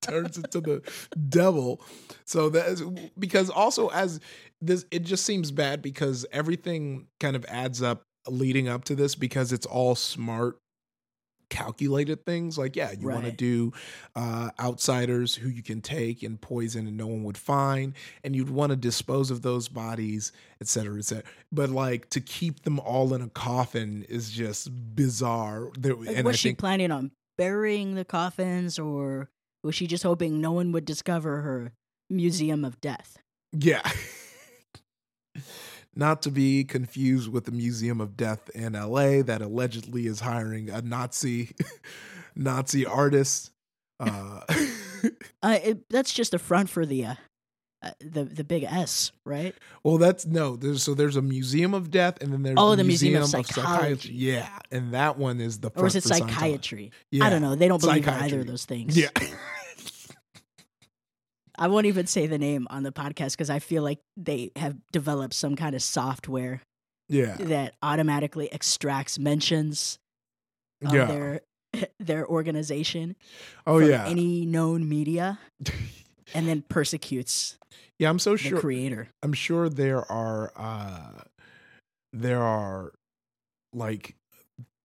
[0.00, 0.80] turns into the
[1.28, 1.82] devil.
[2.24, 2.82] So that's
[3.18, 4.20] because also as
[4.60, 9.14] this, it just seems bad because everything kind of adds up leading up to this
[9.14, 10.58] because it's all smart
[11.48, 12.56] calculated things.
[12.56, 13.72] Like, yeah, you want to do
[14.14, 18.50] uh, outsiders who you can take and poison and no one would find, and you'd
[18.50, 20.30] want to dispose of those bodies,
[20.60, 21.24] et cetera, et cetera.
[21.50, 25.70] But like to keep them all in a coffin is just bizarre.
[25.76, 29.28] There, Like, and was I she think, planning on burying the coffins, or
[29.64, 31.72] was she just hoping no one would discover her
[32.08, 33.18] museum of death?
[33.52, 33.82] yeah.
[36.00, 40.70] Not to be confused with the Museum of Death in LA that allegedly is hiring
[40.70, 41.50] a Nazi
[42.34, 43.50] Nazi artist.
[44.00, 44.40] Uh,
[45.42, 47.14] Uh, it, that's just a front for the uh,
[47.82, 49.54] uh, the the big S, right?
[49.82, 50.56] well, that's no.
[50.56, 53.30] There's so there's a Museum of Death, and then there's Oh, the the Museum of
[53.30, 54.12] Psychology.
[54.12, 56.92] Yeah, and that one is the Or is it psychiatry?
[57.10, 57.54] Yeah, I don't know.
[57.54, 58.94] They don't believe in either of those things.
[58.94, 59.08] Yeah,
[61.60, 64.76] I won't even say the name on the podcast because I feel like they have
[64.92, 66.62] developed some kind of software
[67.08, 69.98] yeah, that automatically extracts mentions
[70.84, 71.04] of yeah.
[71.04, 71.40] their
[72.00, 73.14] their organization
[73.66, 75.38] oh from yeah, any known media
[76.34, 77.58] and then persecutes
[78.00, 78.08] yeah.
[78.08, 78.60] I'm so the sure.
[78.60, 79.08] creator.
[79.22, 81.22] I'm sure there are uh
[82.14, 82.92] there are
[83.74, 84.16] like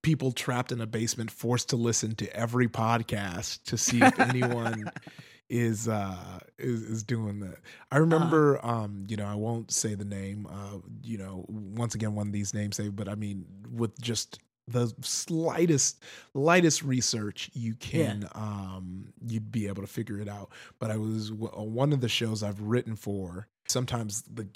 [0.03, 4.91] people trapped in a basement forced to listen to every podcast to see if anyone
[5.49, 7.57] is uh is, is doing that.
[7.91, 12.15] I remember um you know I won't say the name uh you know once again
[12.15, 16.01] one of these names say but I mean with just the slightest
[16.33, 20.49] lightest research you can um you'd be able to figure it out.
[20.79, 24.47] But i was on one of the shows i've written for sometimes the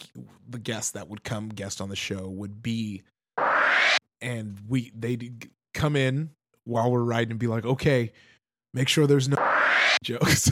[0.48, 3.04] the guest that would come guest on the show would be
[4.22, 6.32] and we they'd come in
[6.64, 8.12] while we're writing and be like okay
[8.74, 9.38] make sure there's no
[10.04, 10.52] jokes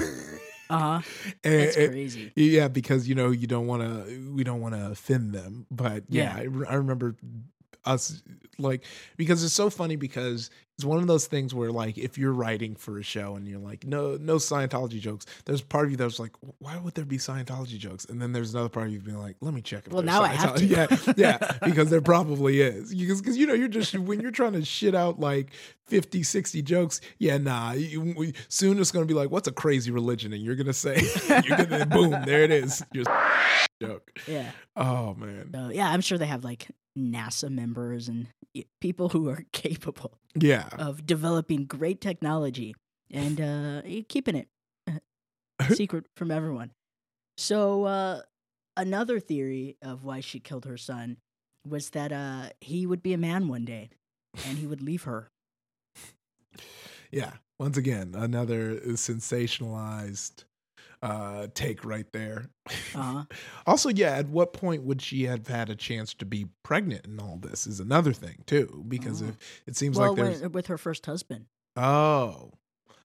[0.69, 1.01] Uh huh.
[1.43, 2.31] That's and- crazy.
[2.35, 4.31] yeah, because you know you don't want to.
[4.33, 6.63] We don't want to offend them, but yeah, Yeah.
[6.67, 7.15] I, I remember
[7.85, 8.21] us
[8.59, 8.83] like
[9.15, 12.75] because it's so funny because it's one of those things where like if you're writing
[12.75, 16.19] for a show and you're like no no Scientology jokes, there's part of you that's
[16.19, 19.17] like why would there be Scientology jokes, and then there's another part of you being
[19.17, 19.87] like let me check.
[19.87, 20.65] If Well, now I have to.
[20.65, 20.85] Yeah,
[21.17, 24.63] yeah, because there probably is because because you know you're just when you're trying to
[24.63, 25.51] shit out like
[25.85, 29.89] 50 60 jokes yeah nah you, we, soon it's gonna be like what's a crazy
[29.89, 31.01] religion and you're gonna say
[31.45, 33.09] you're gonna boom there it is just
[33.81, 34.51] joke Yeah.
[34.75, 38.27] oh man So yeah, I'm sure they have like NASA members and
[38.81, 42.75] people who are capable yeah of developing great technology
[43.11, 44.47] and uh, keeping it
[45.73, 46.71] secret from everyone.
[47.37, 48.21] So uh,
[48.75, 51.17] another theory of why she killed her son
[51.67, 53.89] was that uh, he would be a man one day
[54.47, 55.29] and he would leave her.
[57.11, 60.43] yeah once again another sensationalized
[61.01, 62.49] uh take right there
[62.95, 63.23] Uh-huh.
[63.67, 67.19] also yeah at what point would she have had a chance to be pregnant in
[67.19, 69.27] all this is another thing too because Oh.
[69.27, 71.45] if it seems well, like there's when, with her first husband.
[71.75, 72.51] Oh,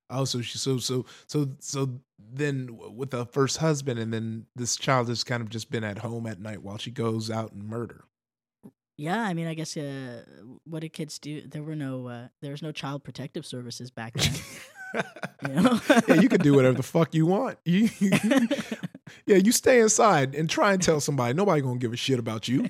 [0.08, 4.76] oh, so she, so, so, so, so then with the first husband, and then this
[4.76, 7.64] child has kind of just been at home at night while she goes out and
[7.64, 8.04] murder.
[8.96, 10.24] Yeah, I mean, I guess uh,
[10.64, 11.42] what did kids do?
[11.46, 14.32] There were no, uh, there was no child protective services back then.
[14.94, 15.80] you know?
[16.08, 17.58] yeah, you can do whatever the fuck you want.
[17.66, 17.88] You,
[19.26, 21.34] yeah, you stay inside and try and tell somebody.
[21.34, 22.66] Nobody gonna give a shit about you.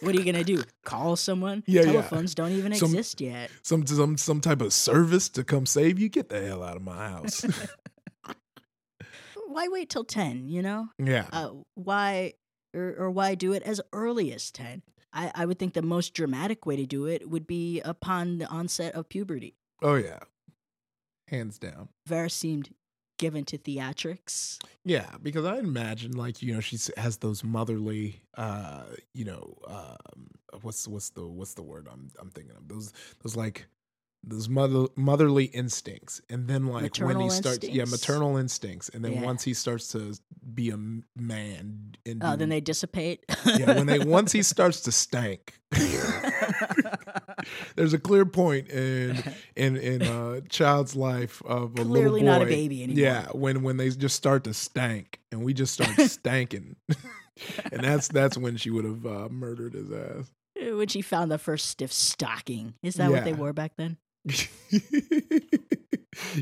[0.00, 0.64] what are you gonna do?
[0.84, 1.62] Call someone?
[1.66, 1.92] Yeah, yeah.
[1.92, 3.50] Telephones don't even Some- exist yet.
[3.62, 6.08] some some some type of service to come save you.
[6.08, 7.44] Get the hell out of my house.
[9.46, 10.48] Why wait till ten?
[10.48, 12.32] You know, yeah, uh, why
[12.74, 14.82] or, or why do it as early as ten?
[15.12, 18.46] I, I would think the most dramatic way to do it would be upon the
[18.48, 19.54] onset of puberty.
[19.80, 20.18] oh yeah,
[21.34, 21.88] hands down.
[22.06, 22.70] Vera seemed
[23.18, 24.58] given to theatrics.
[24.84, 30.28] Yeah, because I imagine like you know she has those motherly, uh, you know, um,
[30.62, 32.92] what's what's the what's the word I'm I'm thinking of those
[33.22, 33.66] those like
[34.26, 39.04] those mother motherly instincts, and then like when he Maternal starts, yeah, maternal instincts, and
[39.04, 39.22] then Yeah.
[39.22, 40.14] once he starts to
[40.54, 40.78] be a
[41.14, 43.24] man, and Oh, do- then they dissipate.
[43.46, 45.54] yeah, when they once he starts to stank.
[47.76, 49.22] There's a clear point in
[49.56, 52.26] in in a child's life of a little Clearly boy.
[52.26, 53.02] not a baby anymore.
[53.04, 56.76] Yeah, when when they just start to stank, and we just start stanking,
[57.72, 60.30] and that's that's when she would have uh, murdered his ass.
[60.56, 62.74] when she found the first stiff stocking.
[62.82, 63.96] Is that what they wore back then?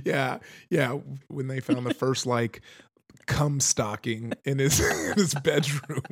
[0.05, 0.39] yeah,
[0.71, 0.99] yeah.
[1.29, 2.61] When they found the first like
[3.27, 6.03] cum stocking in his in his bedroom,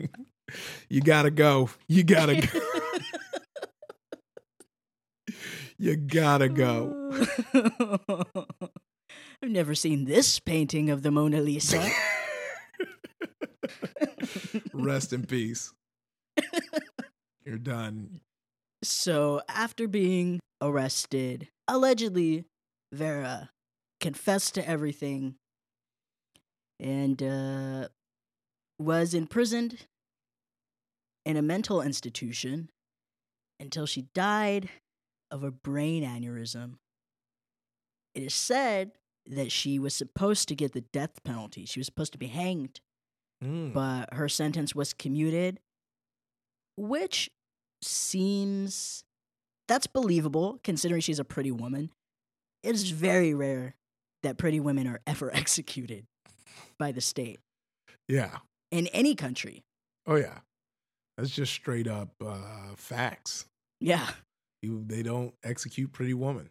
[0.89, 1.71] you gotta go.
[1.89, 2.61] You gotta go.
[5.81, 7.11] You gotta go.
[9.43, 11.89] I've never seen this painting of the Mona Lisa.
[14.75, 15.73] Rest in peace.
[17.47, 18.21] You're done.
[18.85, 22.45] so, after being arrested, allegedly
[22.93, 23.49] Vera
[24.01, 25.37] confessed to everything
[26.79, 27.89] and uh,
[28.79, 29.87] was imprisoned
[31.25, 32.69] in a mental institution
[33.59, 34.69] until she died
[35.31, 36.75] of a brain aneurysm.
[38.15, 38.93] It is said
[39.27, 41.65] that she was supposed to get the death penalty.
[41.65, 42.81] She was supposed to be hanged,
[43.43, 43.73] Mm.
[43.73, 45.61] but her sentence was commuted,
[46.77, 47.31] which
[47.83, 49.05] seems
[49.69, 51.91] that's believable considering she's a pretty woman.
[52.63, 53.77] It is very rare
[54.23, 56.07] that pretty women are ever executed
[56.79, 57.41] by the state
[58.09, 58.39] yeah.
[58.71, 59.63] in any country.
[60.07, 60.39] Oh yeah.
[61.17, 63.45] That's just straight up uh, facts.
[63.81, 64.09] Yeah.
[64.63, 66.51] You, they don't execute Pretty Woman.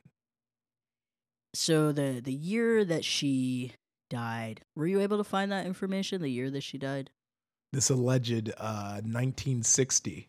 [1.54, 3.74] So the the year that she
[4.10, 6.22] died, were you able to find that information?
[6.22, 7.10] The year that she died?
[7.74, 10.28] This alleged uh, 1960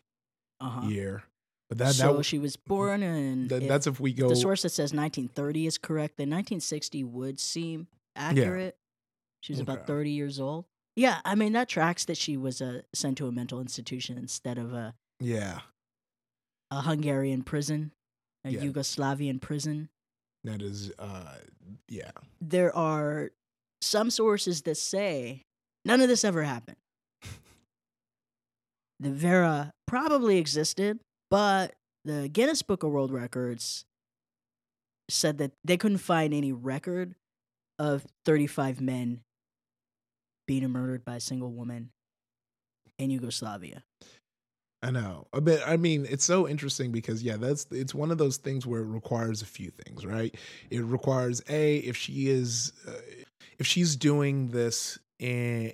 [0.59, 0.87] Uh-huh.
[0.87, 1.23] year,
[1.69, 4.29] but that so that, she was born in that if that's if we go.
[4.29, 6.17] the source that says 1930 is correct.
[6.17, 8.75] Then 1960 would seem accurate.
[8.77, 9.37] Yeah.
[9.41, 10.65] She was about 30 years old.
[10.95, 14.57] Yeah, I mean that tracks that she was uh, sent to a mental institution instead
[14.59, 15.61] of a, yeah,
[16.71, 17.91] a Hungarian prison,
[18.43, 18.61] a Yeah.
[18.61, 19.89] Yugoslavian prison.
[20.43, 20.91] that is.
[20.97, 21.37] Uh,
[21.87, 23.29] yeah, There are
[23.81, 25.43] some sources that say
[25.85, 26.77] none of this ever happened.
[28.99, 33.85] the Vera probably existed, but the Guinness Book of World Records
[35.09, 37.13] said that they couldn't find any record
[37.77, 39.21] of 35 men
[40.47, 41.91] being murdered by a single woman
[42.97, 43.83] in Yugoslavia.
[44.83, 45.27] I know.
[45.33, 45.61] A bit.
[45.65, 48.87] I mean, it's so interesting because yeah, that's it's one of those things where it
[48.87, 50.33] requires a few things, right?
[50.71, 52.91] It requires a if she is uh,
[53.59, 55.73] if she's doing this in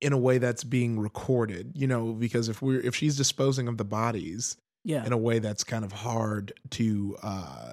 [0.00, 3.76] in a way that's being recorded, you know, because if we're if she's disposing of
[3.76, 5.04] the bodies Yeah.
[5.04, 7.72] in a way that's kind of hard to uh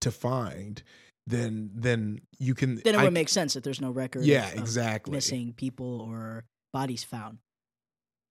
[0.00, 0.82] to find,
[1.28, 4.48] then then you can then it I- would make sense that there's no record yeah
[4.50, 7.38] exactly missing people or bodies found.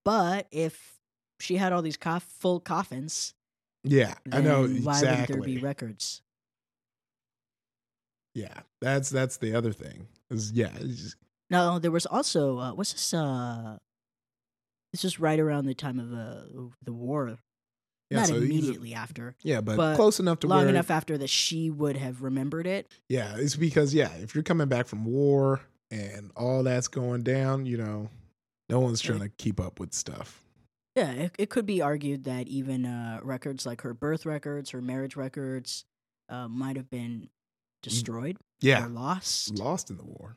[0.04, 0.97] But if
[1.40, 3.34] she had all these coff- full coffins,
[3.84, 6.22] yeah I know then why wouldn't there be records?
[8.34, 11.16] yeah that's that's the other thing is yeah just-
[11.50, 13.14] No, there was also uh, what's this?
[13.14, 13.78] Uh,
[14.92, 17.38] this was right around the time of uh, the war.
[18.10, 20.68] yeah Not so he's a- immediately after, yeah but, but close enough to long where
[20.68, 22.90] enough after that she would have remembered it.
[23.08, 27.64] yeah it's because yeah if you're coming back from war and all that's going down
[27.66, 28.08] you know
[28.68, 30.42] no one's trying to keep up with stuff
[30.98, 34.80] Yeah, it, it could be argued that even uh, records like her birth records, her
[34.82, 35.84] marriage records,
[36.28, 37.28] uh, might have been
[37.82, 38.84] destroyed yeah.
[38.84, 39.56] or lost.
[39.58, 40.36] Lost in the war.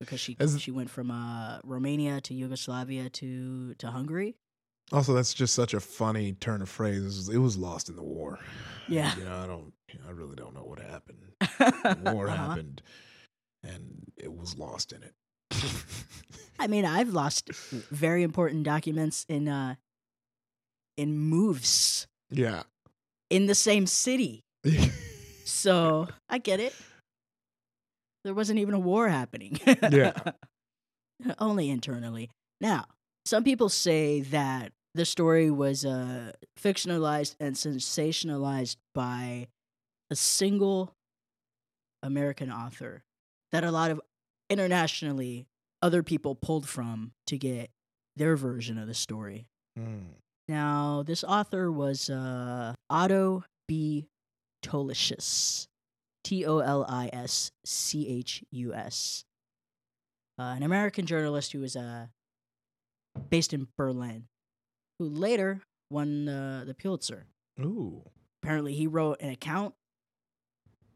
[0.00, 4.36] Because she As- she went from uh, Romania to Yugoslavia to to Hungary.
[4.92, 7.28] also that's just such a funny turn of phrase.
[7.28, 8.38] It was- lost in the war.
[8.88, 9.16] Yeah.
[9.16, 9.72] you know i don't
[10.06, 11.20] i really don't know what happened.
[12.14, 12.36] War Uh-huh.
[12.48, 12.82] happened
[13.62, 15.14] and it was lost in it
[16.58, 17.50] I mean, I've lost
[17.90, 19.74] very important documents in uh
[20.96, 22.62] in moves yeah
[23.30, 24.42] in the same city.
[25.46, 26.74] So I get it.
[28.24, 29.58] There wasn't even a war happening.
[29.90, 30.12] Yeah.
[31.38, 32.30] Only internally.
[32.60, 32.86] Now,
[33.26, 39.48] some people say that the story was uh, fictionalized and sensationalized by
[40.10, 40.92] a single
[42.02, 43.02] American author
[43.52, 44.00] that a lot of
[44.50, 45.46] internationally
[45.82, 47.70] other people pulled from to get
[48.16, 49.46] their version of the story.
[49.78, 50.14] Mm.
[50.48, 54.06] Now, this author was uh, Otto D.
[54.64, 55.66] Tolischus.
[56.24, 59.24] T O L I S C H U S.
[60.38, 62.06] Uh, an American journalist who was uh,
[63.30, 64.24] based in Berlin,
[64.98, 67.26] who later won uh, the Pulitzer.
[67.60, 68.02] Ooh.
[68.42, 69.74] Apparently, he wrote an account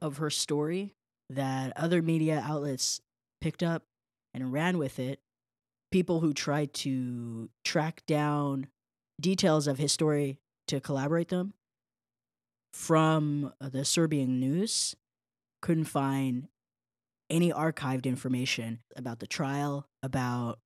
[0.00, 0.94] of her story
[1.30, 3.00] that other media outlets
[3.40, 3.84] picked up
[4.34, 5.20] and ran with it.
[5.90, 8.68] People who tried to track down
[9.20, 11.54] details of his story to collaborate them
[12.72, 14.94] from uh, the Serbian news
[15.62, 16.48] couldn't find
[17.30, 20.60] any archived information about the trial, about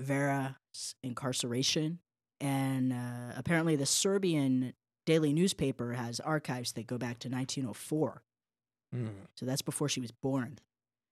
[0.00, 1.98] Vera's incarceration.
[2.40, 4.74] And uh, apparently, the Serbian
[5.06, 8.22] daily newspaper has archives that go back to 1904.
[8.94, 9.08] Mm.
[9.34, 10.58] So that's before she was born.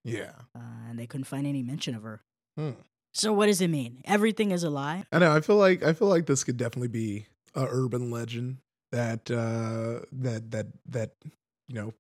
[0.07, 0.33] Yeah.
[0.55, 2.23] Uh, and they couldn't find any mention of her.
[2.57, 2.71] Hmm.
[3.13, 4.03] So, what does it mean?
[4.05, 5.05] Everything is a lie?
[5.11, 5.35] I know.
[5.35, 8.59] I feel like I feel like this could definitely be a urban legend
[8.93, 11.13] that uh, that that that
[11.67, 11.93] you know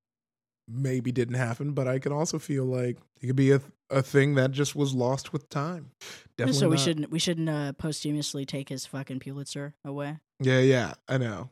[0.68, 4.34] maybe didn't happen, but I can also feel like it could be a a thing
[4.34, 5.90] that just was lost with time.
[6.36, 6.60] Definitely.
[6.60, 6.84] so we not.
[6.84, 10.18] shouldn't we shouldn't uh, posthumously take his fucking Pulitzer away.
[10.40, 10.60] Yeah.
[10.60, 10.94] Yeah.
[11.08, 11.50] I know.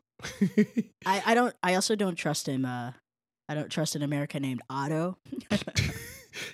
[1.07, 2.93] I, I don't I also don't trust him uh
[3.49, 5.19] I don't trust an American named Otto.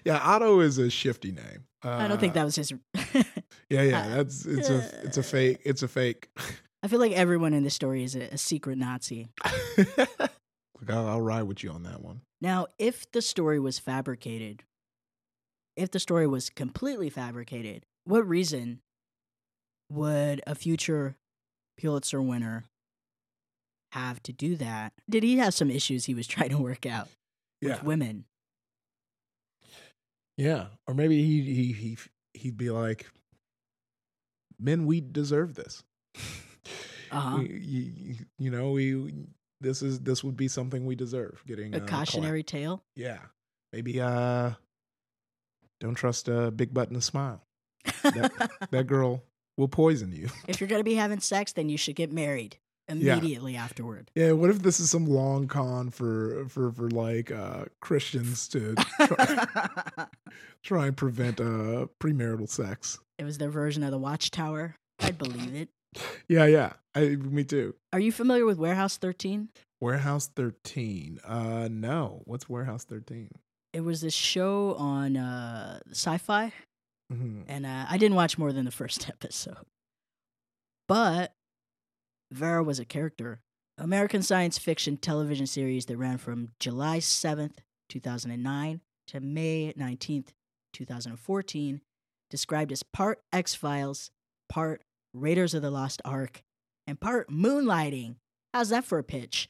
[0.04, 1.64] yeah, Otto is a shifty name.
[1.84, 2.72] Uh, I don't think that was his.
[3.68, 5.60] Yeah, yeah, uh, that's it's a it's a fake.
[5.64, 6.28] It's a fake.
[6.82, 9.28] I feel like everyone in this story is a, a secret Nazi.
[9.78, 12.22] Look, I'll, I'll ride with you on that one.
[12.40, 14.64] Now, if the story was fabricated,
[15.76, 18.80] if the story was completely fabricated, what reason
[19.90, 21.16] would a future
[21.78, 22.64] Pulitzer winner
[23.92, 24.92] have to do that?
[25.08, 27.08] Did he have some issues he was trying to work out
[27.60, 28.24] Yeah, with women?
[30.36, 31.98] Yeah, or maybe he he he
[32.34, 33.06] he'd be like,
[34.58, 35.82] "Men, we deserve this."
[37.12, 37.38] Uh-huh.
[37.38, 39.12] We- you, you, know, we
[39.60, 41.42] this is this would be something we deserve.
[41.44, 42.84] Getting A uh, cautionary tale?
[42.94, 43.18] Yeah,
[43.72, 44.00] maybe.
[44.00, 44.52] Uh,
[45.80, 47.42] don't trust a big butt and a smile.
[48.70, 49.24] That girl
[49.56, 50.28] will poison you.
[50.46, 52.58] if you're going to be having sex, then you should get married
[52.90, 54.10] immediately afterward.
[54.14, 58.74] Yeah, what if this is some long con for for for like uh Christians to
[58.74, 59.46] try,
[60.62, 62.98] try and prevent uh premarital sex?
[63.18, 64.74] it was their version of the Watchtower.
[65.00, 65.68] I'd believe it.
[66.28, 66.72] Yeah, yeah.
[66.94, 67.74] I me too.
[67.92, 69.48] Are you familiar with Warehouse 13?
[69.80, 71.20] Warehouse 13.
[71.24, 72.22] Uh no.
[72.24, 73.30] What's Warehouse 13?
[73.72, 76.50] It was this show on uh, Syfy,
[77.12, 77.44] Mhm.
[77.46, 79.64] and uh, I didn't watch more than the first episode.
[80.88, 81.32] But
[82.30, 83.40] Vera was a character.
[83.78, 87.58] American science fiction television series that ran from July 7th,
[87.88, 90.28] 2009 to May 19th,
[90.72, 91.80] 2014,
[92.30, 94.10] described as part X Files,
[94.48, 96.42] part Raiders of the Lost Ark,
[96.86, 98.16] and part moonlighting.
[98.54, 99.48] How's that for a pitch?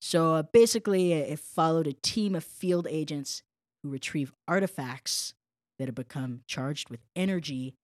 [0.00, 3.42] So uh, basically, uh, it followed a team of field agents
[3.82, 5.34] who retrieve artifacts
[5.78, 7.74] that have become charged with energy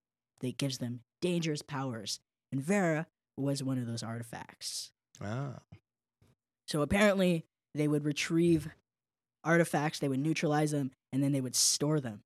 [0.41, 2.21] that gives them dangerous powers.
[2.51, 3.07] And Vera
[3.37, 4.91] was one of those artifacts.
[5.21, 5.59] Ah.
[6.69, 8.69] So apparently, they would retrieve
[9.45, 12.23] artifacts, they would neutralize them, and then they would store them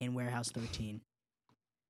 [0.00, 1.00] in Warehouse 13,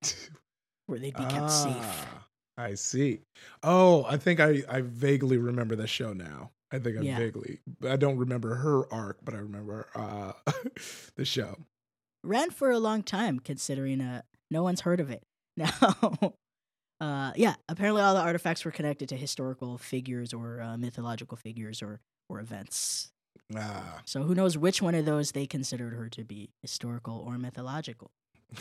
[0.86, 1.74] where they'd be kept safe.
[1.78, 2.26] Ah,
[2.58, 3.20] I see.
[3.62, 6.50] Oh, I think I I vaguely remember the show now.
[6.72, 7.18] I think I Yeah.
[7.18, 7.60] vaguely.
[7.88, 10.32] I don't remember her arc, but I remember uh
[11.16, 11.56] the show.
[12.22, 15.22] ran for a long time considering uh no one's heard of it
[15.56, 16.34] now
[17.00, 21.82] uh yeah apparently all the artifacts were connected to historical figures or uh, mythological figures
[21.82, 23.10] or or events
[23.56, 24.02] Ah.
[24.04, 28.10] so who knows which one of those they considered her to be historical or mythological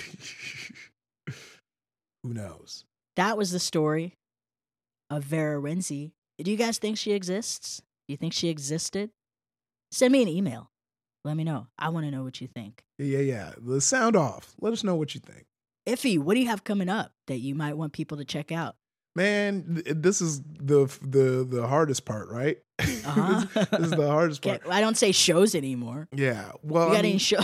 [2.23, 2.85] Who knows?
[3.15, 4.15] that was the story
[5.09, 9.09] of vera renczi do you guys think she exists do you think she existed
[9.91, 10.69] send me an email
[11.25, 13.51] let me know i want to know what you think Yeah, yeah.
[13.57, 14.55] The sound off.
[14.61, 15.45] Let us know what you think.
[15.89, 18.75] Iffy what do you have coming up that you might want people to check out
[19.15, 22.57] Man, th- this is the the the hardest part, right?
[22.79, 23.43] Uh-huh.
[23.55, 24.61] this, this is the hardest part.
[24.61, 26.07] Can't- I don't say shows anymore.
[26.15, 26.51] Yeah.
[26.61, 27.39] Well, you got I mean, any show?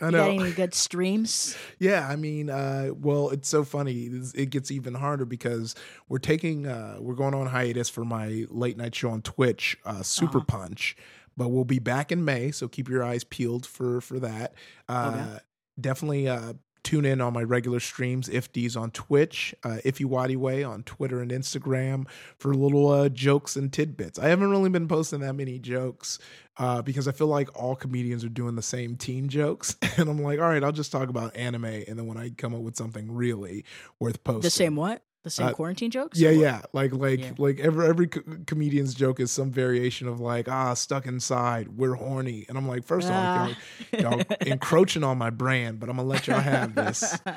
[0.00, 0.30] I know.
[0.30, 1.56] any good streams?
[1.80, 4.04] Yeah, I mean, uh, well, it's so funny.
[4.06, 5.74] It's- It gets even harder because
[6.08, 10.02] we're taking, uh, we're going on hiatus for my late night show on Twitch, uh,
[10.04, 10.46] Super Uh-huh.
[10.46, 10.96] Punch.
[11.36, 14.54] But we'll be back in May, so keep your eyes peeled for for that.
[14.88, 15.38] Uh, Okay.
[15.80, 16.52] Definitely uh,
[16.84, 21.30] tune in on my regular streams, Ifties on Twitch, uh, Ify Nwadiwe on Twitter and
[21.30, 22.06] Instagram
[22.38, 24.18] for little uh, jokes and tidbits.
[24.18, 26.18] I haven't really been posting that many jokes
[26.58, 30.22] uh, because I feel like all comedians are doing the same teen jokes, and I'm
[30.22, 32.76] like, all right, I'll just talk about anime, and then when I come up with
[32.76, 33.64] something really
[33.98, 35.02] worth posting, The same what?
[35.24, 36.18] The same Uh, quarantine jokes?
[36.18, 37.32] yeah, yeah, like like Yeah.
[37.38, 41.94] like every every co- comedian's joke is some variation of like ah stuck inside, we're
[41.94, 43.56] horny, and I'm like, first off, Ah.
[43.98, 47.18] y'all, y'all encroaching on my brand, but I'm gonna let y'all have this.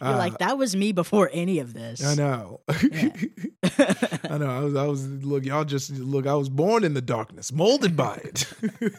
[0.00, 2.04] You're Uh, like that was me before any of this.
[2.04, 2.60] I know.
[2.90, 3.10] Yeah.
[4.28, 4.50] I know.
[4.50, 7.94] I was, I was, look, y'all just, look, I was born in the darkness, molded
[7.96, 8.52] by it.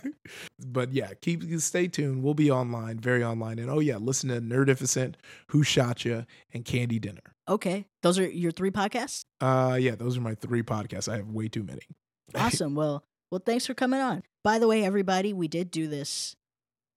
[0.65, 2.23] but yeah, keep, stay tuned.
[2.23, 3.59] We'll be online, very online.
[3.59, 5.15] And oh, yeah, listen to Nerdificent,
[5.47, 6.21] Who Shot Ya,
[6.53, 7.34] and Candy Dinner.
[7.47, 9.25] Okay, those are your three podcasts.
[9.41, 11.11] Uh, yeah, those are my three podcasts.
[11.11, 11.81] I have way too many.
[12.33, 12.73] Awesome.
[12.75, 14.23] well, well, thanks for coming on.
[14.43, 16.35] By the way, everybody, we did do this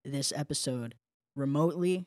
[0.04, 0.94] this episode
[1.36, 2.06] remotely.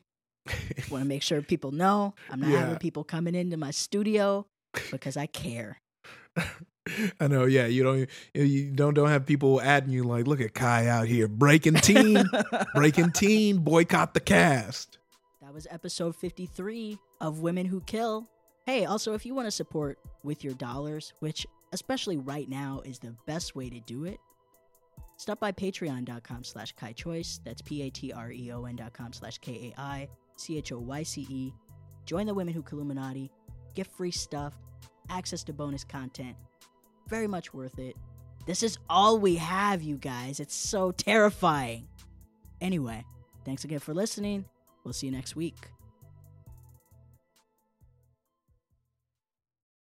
[0.90, 2.58] Want to make sure people know I'm not Yeah.
[2.60, 4.46] having people coming into my studio
[4.90, 5.80] because I care.
[7.20, 7.44] I know.
[7.44, 11.06] Yeah, you don't, you don't, don't have people adding you like, look at Kai out
[11.06, 12.24] here breaking teen,
[12.74, 14.98] breaking teen, boycott the cast.
[15.40, 18.28] That was episode 53 of Women Who Kill.
[18.66, 23.00] Hey, also, if you want to support with your dollars, which especially right now is
[23.00, 24.18] the best way to do it,
[25.16, 27.40] stop by patreon.com slash kai choyce.
[27.44, 30.12] That's P-A-T-R-E-O-N dot com slash K-A-I-C-H-O-Y-C-E.
[32.04, 33.32] Join the Women Who Illuminati.
[33.74, 34.54] Get free stuff,
[35.08, 36.36] access to bonus content.
[37.08, 37.96] Very much worth it.
[38.46, 40.38] This is all we have, you guys.
[40.40, 41.88] It's so terrifying.
[42.60, 43.04] Anyway,
[43.44, 44.44] thanks again for listening.
[44.84, 45.68] We'll see you next week.